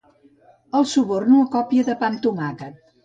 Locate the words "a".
1.43-1.49